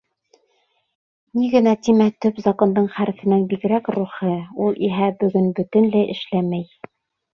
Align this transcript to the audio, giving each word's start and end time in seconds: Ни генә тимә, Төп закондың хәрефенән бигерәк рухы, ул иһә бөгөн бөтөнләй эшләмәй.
Ни 1.39 1.49
генә 1.55 1.73
тимә, 1.87 2.07
Төп 2.25 2.41
закондың 2.45 2.87
хәрефенән 2.95 3.45
бигерәк 3.51 3.91
рухы, 3.99 4.33
ул 4.69 4.83
иһә 4.89 5.11
бөгөн 5.21 5.53
бөтөнләй 5.61 6.13
эшләмәй. 6.17 6.67